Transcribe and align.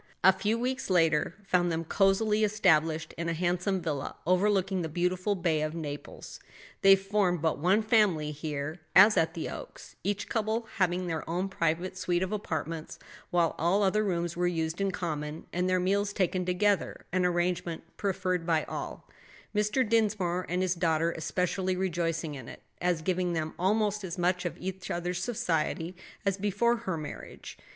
A 0.23 0.33
few 0.33 0.57
weeks 0.57 0.89
later 0.89 1.35
found 1.45 1.71
them 1.71 1.83
cozily 1.85 2.43
established 2.43 3.13
in 3.19 3.29
a 3.29 3.35
handsome 3.35 3.83
villa 3.83 4.15
overlooking 4.25 4.81
the 4.81 4.89
beautiful 4.89 5.35
bay 5.35 5.61
of 5.61 5.75
Naples. 5.75 6.39
They 6.81 6.95
formed 6.95 7.39
but 7.43 7.59
one 7.59 7.83
family 7.83 8.31
here 8.31 8.79
as 8.95 9.15
at 9.15 9.35
the 9.35 9.47
Oaks; 9.47 9.95
each 10.03 10.27
couple 10.27 10.65
having 10.77 11.05
their 11.05 11.23
own 11.29 11.49
private 11.49 11.95
suite 11.99 12.23
of 12.23 12.31
apartments, 12.31 12.97
while 13.29 13.53
all 13.59 13.83
other 13.83 14.03
rooms 14.03 14.35
were 14.35 14.47
used 14.47 14.81
in 14.81 14.89
common 14.89 15.45
and 15.53 15.69
their 15.69 15.79
meals 15.79 16.13
taken 16.13 16.45
together; 16.47 17.05
an 17.11 17.23
arrangement 17.23 17.83
preferred 17.97 18.43
by 18.43 18.63
all; 18.63 19.07
Mr. 19.55 19.87
Dinsmore 19.87 20.47
and 20.49 20.63
his 20.63 20.73
daughter 20.73 21.11
especially 21.11 21.75
rejoicing 21.75 22.33
in 22.33 22.49
it, 22.49 22.63
as 22.81 23.03
giving 23.03 23.33
them 23.33 23.53
almost 23.59 24.03
as 24.03 24.17
much 24.17 24.45
of 24.45 24.57
each 24.57 24.89
other's 24.89 25.23
society 25.23 25.95
as 26.25 26.37
before 26.37 26.77
her 26.77 26.97
marriage. 26.97 27.55